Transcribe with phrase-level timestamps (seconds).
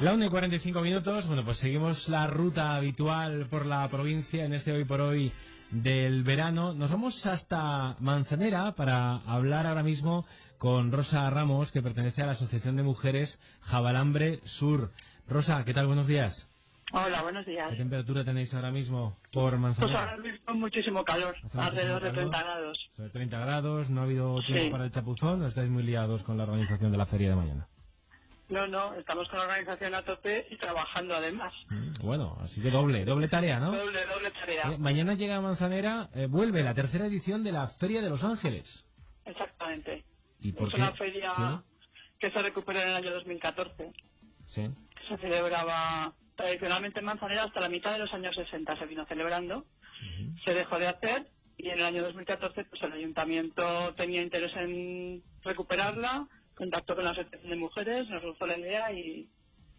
[0.00, 4.52] La 1 y 45 minutos, bueno, pues seguimos la ruta habitual por la provincia en
[4.52, 5.32] este hoy por hoy
[5.70, 6.74] del verano.
[6.74, 10.26] Nos vamos hasta Manzanera para hablar ahora mismo
[10.58, 14.90] con Rosa Ramos, que pertenece a la Asociación de Mujeres Jabalambre Sur.
[15.28, 15.86] Rosa, ¿qué tal?
[15.86, 16.48] Buenos días.
[16.92, 17.70] Hola, buenos días.
[17.70, 20.00] ¿Qué temperatura tenéis ahora mismo por Pues Manzanera?
[20.10, 22.56] ahora mismo muchísimo calor, alrededor de muchísimo 30 calor.
[22.60, 22.78] grados.
[22.96, 24.70] Sobre 30 grados, no ha habido tiempo Sí.
[24.70, 27.66] para el chapuzón, o estáis muy liados con la organización de la feria de mañana.
[28.48, 31.52] No, no, estamos con la organización a tope y trabajando además.
[31.70, 33.72] Mm, Bueno, así que doble, doble tarea, ¿no?
[33.72, 34.72] Doble, doble tarea.
[34.72, 38.22] Eh, mañana llega a Manzanera, eh, vuelve la tercera edición de la Feria de Los
[38.22, 38.84] Ángeles.
[39.24, 40.04] Exactamente.
[40.40, 40.80] ¿Y por es qué?
[40.82, 41.62] una feria
[42.20, 43.92] que se recuperó en el año 2014,
[44.46, 48.86] Sí, que se celebraba tradicionalmente en Manzanera hasta la mitad de los años 60 se
[48.86, 49.64] vino celebrando,
[50.44, 55.22] se dejó de hacer y en el año 2014 pues el ayuntamiento tenía interés en
[55.42, 59.28] recuperarla, contactó con la asociación de mujeres, nos gustó la idea y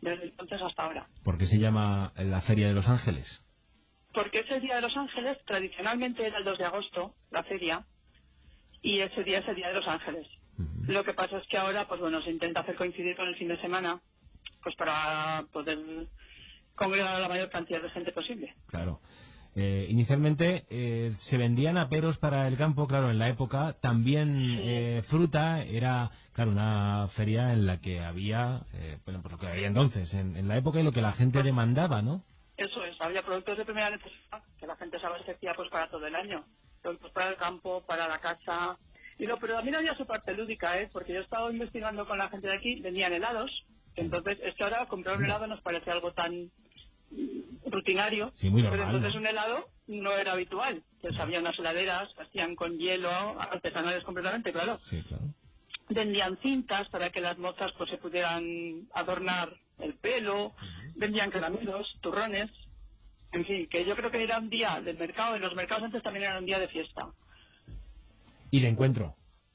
[0.00, 1.06] desde entonces hasta ahora.
[1.24, 3.26] ¿Por qué se llama la Feria de Los Ángeles?
[4.12, 7.84] Porque ese día de Los Ángeles tradicionalmente era el 2 de agosto, la feria,
[8.82, 10.26] y ese día es el día de Los Ángeles.
[10.86, 13.48] Lo que pasa es que ahora, pues bueno, se intenta hacer coincidir con el fin
[13.48, 14.00] de semana,
[14.62, 15.78] pues para poder
[16.74, 18.54] congregar a la mayor cantidad de gente posible.
[18.66, 19.00] Claro.
[19.54, 23.76] Eh, inicialmente eh, se vendían aperos para el campo, claro, en la época.
[23.82, 29.38] También eh, fruta era, claro, una feria en la que había, eh, bueno, pues lo
[29.38, 32.24] que había entonces, en, en la época y lo que la gente demandaba, ¿no?
[32.56, 36.06] Eso es, había productos de primera necesidad que la gente se abastecía pues para todo
[36.06, 36.44] el año.
[36.80, 38.78] Productos para el campo, para la casa.
[39.18, 40.88] Y lo, pero también había su parte lúdica, ¿eh?
[40.92, 43.50] Porque yo he estado investigando con la gente de aquí, vendían helados.
[43.96, 46.50] Entonces, es que ahora comprar un helado nos parece algo tan
[47.70, 48.30] rutinario.
[48.34, 49.20] Sí, muy pero entonces ¿no?
[49.20, 50.82] un helado no era habitual.
[51.00, 53.10] Pues había unas heladeras, hacían con hielo,
[53.40, 55.24] artesanales completamente, claro Sí, claro.
[55.88, 60.52] vendían cintas para que las mozas pues se pudieran adornar el pelo,
[60.96, 62.50] vendían caramelos, turrones,
[63.32, 66.02] en fin, que yo creo que era un día del mercado, en los mercados antes
[66.02, 67.06] también era un día de fiesta
[68.50, 69.14] Y de encuentro.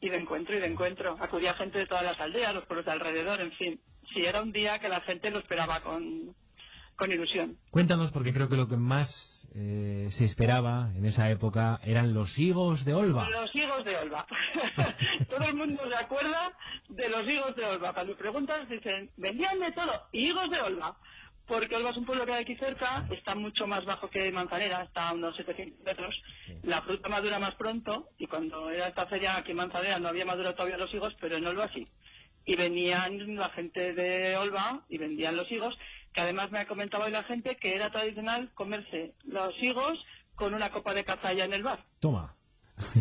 [0.00, 1.16] y de encuentro y de encuentro.
[1.20, 3.80] Acudía gente de todas las aldeas, los pueblos de alrededor, en fin.
[4.12, 6.34] Sí, era un día que la gente lo esperaba con,
[6.98, 7.56] con ilusión.
[7.70, 9.08] Cuéntanos, porque creo que lo que más
[9.54, 13.28] eh, se esperaba en esa época eran los higos de Olva.
[13.30, 14.26] Los higos de Olva.
[15.30, 16.52] todo el mundo se acuerda
[16.88, 17.94] de los higos de Olva.
[17.94, 20.96] Cuando preguntas dicen, vendían de todo, higos de Olva.
[21.46, 24.82] Porque Olva es un pueblo que hay aquí cerca, está mucho más bajo que Manzanera,
[24.82, 26.14] está a unos 700 metros.
[26.64, 30.26] La fruta madura más pronto y cuando era esta feria aquí en Manzanera no había
[30.26, 31.86] madurado todavía los higos, pero en Olva sí.
[32.44, 35.74] Y venían la gente de Olva y vendían los higos,
[36.14, 39.98] que además me ha comentado hoy la gente que era tradicional comerse los higos
[40.34, 41.84] con una copa de cazalla en el bar.
[42.00, 42.34] Toma.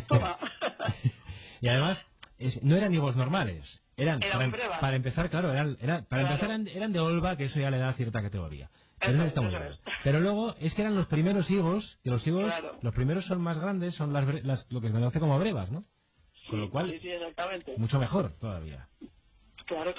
[0.07, 0.38] Toma.
[1.62, 2.03] y además,
[2.38, 3.84] es- no eran higos normales.
[3.96, 4.79] Eran, Eran para, em- brevas.
[4.79, 6.35] para empezar, claro, eran, eran- para Claro.
[6.35, 8.69] empezar eran, eran de Olva, que eso ya le da cierta categoría.
[9.00, 9.73] Pero Eso eso es, está muy eso bien.
[9.73, 9.79] es.
[10.03, 12.78] Pero luego, es que eran los primeros higos, que los higos, Claro.
[12.81, 15.84] los primeros son más grandes, son las, las- lo que se conoce como brevas, ¿no?
[16.50, 17.73] Con lo cual, Sí, sí, exactamente.
[17.78, 18.88] mucho mejor todavía.
[19.66, 19.94] Claro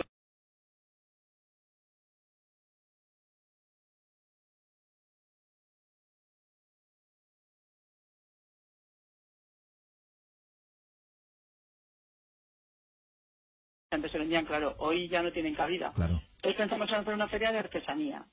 [13.90, 15.92] antes se vendían, claro, hoy ya no tienen cabida.
[15.94, 16.20] Claro.
[16.36, 18.24] Entonces pensamos en hacer una feria de artesanía.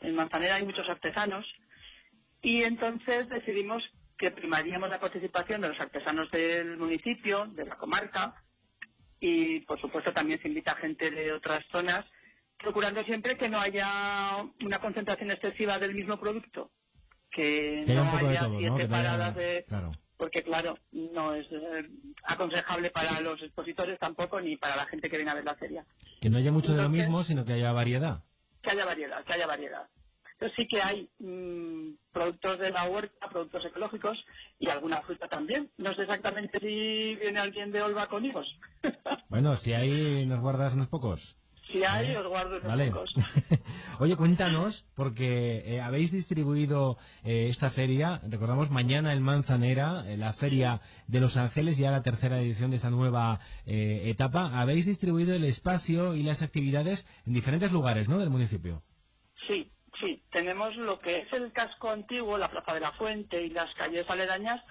[0.00, 1.46] En Manzanera hay muchos artesanos
[2.42, 3.82] y entonces decidimos
[4.16, 8.34] que primaríamos la participación de los artesanos del municipio, de la comarca
[9.18, 12.06] y por supuesto también se invita gente de otras zonas,
[12.58, 16.70] procurando siempre que no haya una concentración excesiva del mismo producto,
[17.30, 18.58] que, no haya todo, ¿no?
[18.58, 19.64] siete Que te haya- paradas de...
[19.68, 19.92] Claro.
[20.20, 21.88] Porque claro, no es eh,
[22.24, 25.84] aconsejable para los expositores tampoco ni para la gente que viene a ver la feria.
[26.20, 28.22] Que no haya mucho de lo Entonces- mismo, sino que haya variedad.
[28.62, 29.86] que haya variedad, que haya variedad.
[30.34, 34.22] Entonces sí que hay mm, productos de la huerta, productos ecológicos
[34.58, 35.70] y alguna fruta también.
[35.78, 38.46] No sé exactamente si viene alguien de Olva con higos.
[39.30, 41.36] Bueno, si hay, nos guardas unos pocos.
[41.72, 42.90] Si hay, os guardo unos Vale.
[42.90, 43.12] pocos.
[44.00, 50.32] Oye, cuéntanos, porque eh, habéis distribuido eh, esta feria, recordamos mañana en Manzanera, eh, la
[50.34, 54.60] feria de Los Ángeles, ya la tercera edición de esta nueva eh, etapa.
[54.60, 58.82] Habéis distribuido el espacio y las actividades en diferentes lugares, ¿no?, del municipio.
[59.46, 59.70] Sí,
[60.00, 60.22] sí.
[60.30, 64.08] Tenemos lo que es el casco antiguo, la Plaza de la Fuente y las calles
[64.08, 64.62] aledañas,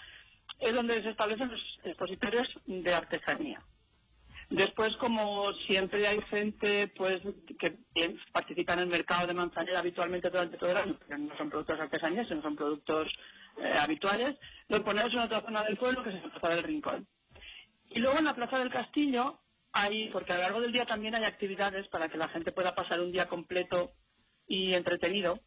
[0.60, 3.62] es donde se establecen los expositores de artesanía.
[4.50, 7.22] Después, como siempre hay gente pues
[7.60, 7.78] que
[8.32, 11.80] participa en el mercado de manzanera habitualmente durante todo el año, pero no son productos
[11.80, 13.08] artesanías, sino son productos
[13.58, 14.38] eh, habituales,
[14.68, 17.08] lo ponemos en otra zona del pueblo que es la Plaza del Rincón.
[17.90, 19.40] Y luego en la Plaza del Castillo
[19.72, 22.74] Hay, porque a lo largo del día también hay actividades para que la gente pueda
[22.74, 23.92] pasar un día completo
[24.48, 25.42] y entretenido.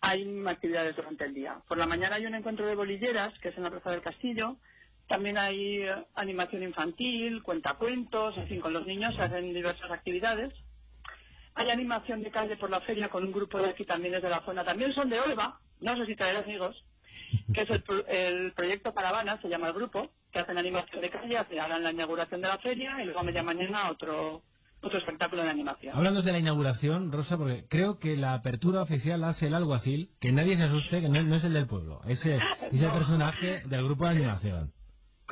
[0.00, 1.60] Hay actividades durante el día.
[1.68, 4.56] Por la mañana hay un encuentro de bolilleras, que es en la Plaza del Castillo.
[5.08, 10.52] También hay eh, animación infantil, cuentacuentos, en fin, con los niños se hacen diversas actividades.
[11.56, 14.30] Hay animación de calle por la feria con un grupo de aquí también es de
[14.30, 14.64] la zona.
[14.64, 16.76] También son de Olva, no sé si traerás amigos,
[17.54, 21.10] que es el, pro- el proyecto Caravana, se llama el grupo, que hacen animación de
[21.10, 24.42] calle, hacen- harán la inauguración de la feria y luego a media mañana otro,
[24.82, 25.94] otro espectáculo de animación.
[25.96, 30.10] Hablando de la inauguración, Rosa, porque creo que la apertura oficial la hace el alguacil,
[30.20, 32.40] que nadie se asuste, que no, no es el del pueblo, es el,
[32.72, 32.94] es el No.
[32.94, 34.72] personaje del grupo de animación.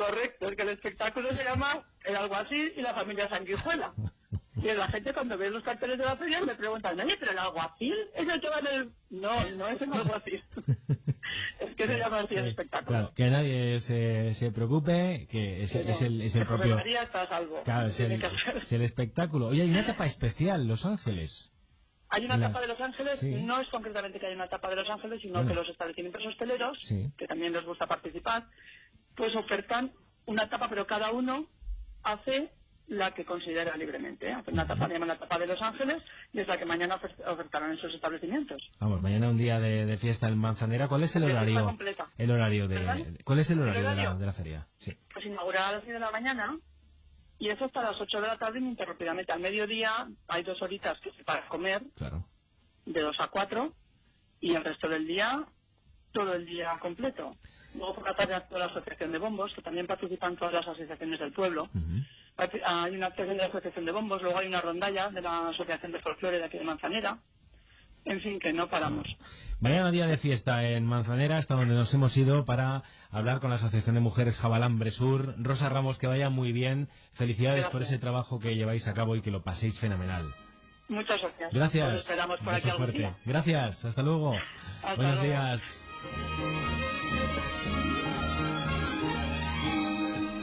[0.06, 3.92] Correcto, es que el espectáculo se llama El Alguacil y la familia Sanguijuela.
[4.56, 7.38] Y la gente cuando ve los carteles de la feria me preguntan, oye, pero el
[7.38, 8.90] alguacil es el que va en el...
[9.10, 10.42] No, no es el alguacil.
[11.60, 12.86] es que se llama así el espectáculo.
[12.98, 16.78] Claro, que nadie se, se preocupe, que es, es el, es el propio...
[16.78, 17.62] Está a salvo.
[17.64, 19.48] Claro, es el, es el espectáculo.
[19.48, 21.50] Oye, hay una etapa especial, Los Ángeles.
[22.10, 23.34] Hay una La- etapa de Los Ángeles, Sí.
[23.42, 25.48] no es concretamente que haya una etapa de Los Ángeles, sino Bueno.
[25.48, 27.10] que los establecimientos hosteleros, Sí.
[27.16, 28.44] que también les gusta participar,
[29.16, 29.92] pues ofertan
[30.26, 31.46] una etapa, pero cada uno
[32.02, 32.50] hace
[32.88, 34.28] la que considera libremente.
[34.30, 34.36] ¿eh?
[34.48, 37.26] Una etapa, la llaman la etapa de Los Ángeles, y es la que mañana ofer-
[37.26, 38.60] ofertarán en sus establecimientos.
[38.80, 40.88] Vamos, mañana un día de, de fiesta en Manzanera.
[40.88, 41.76] ¿Cuál es el De horario?
[42.18, 43.18] El horario de...
[43.24, 44.14] ¿Cuál es el ¿El horario, de, la, horario?
[44.18, 44.66] de la feria?
[44.78, 44.92] Sí.
[45.14, 46.58] Pues inaugurará a las 10 de la mañana,
[47.38, 49.32] y eso hasta las 8 de la tarde ininterrumpidamente.
[49.32, 52.24] Al mediodía hay dos horitas para comer, Claro.
[52.86, 53.72] de 2 a 4
[54.40, 55.44] y el resto del día
[56.12, 57.36] todo el día completo.
[57.74, 61.18] Luego por la tarde actúa la Asociación de Bombos, que también participan todas las asociaciones
[61.20, 61.64] del pueblo.
[61.74, 62.02] Ujú.
[62.36, 65.48] Parti- Hay una actuación de la Asociación de Bombos, luego hay una rondalla de la
[65.48, 67.18] Asociación de Folclore de aquí de Manzanera.
[68.04, 69.06] En fin, que no paramos.
[69.60, 72.82] Mañana día de fiesta en Manzanera, hasta donde nos hemos ido para
[73.12, 75.36] hablar con la Asociación de Mujeres Jabalambre Sur.
[75.38, 76.88] Rosa Ramos, que vaya muy bien.
[77.14, 77.90] Felicidades por Gracias.
[77.92, 80.34] ese trabajo que lleváis a cabo y que lo paséis fenomenal.
[80.88, 81.52] Muchas gracias.
[81.52, 81.88] Gracias.
[81.92, 82.68] Os esperamos por aquí.
[83.24, 83.84] Gracias.
[83.84, 84.34] Hasta luego.
[84.34, 85.22] Hasta Buenos luego.
[85.28, 85.62] días.
[86.04, 87.81] Thank you.